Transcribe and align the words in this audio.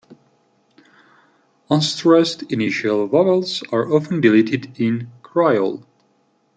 Unstressed 1.69 2.41
initial 2.51 3.05
vowels 3.05 3.61
are 3.71 3.87
often 3.93 4.19
deleted 4.19 4.71
in 4.81 5.11
Kriol. 5.21 5.85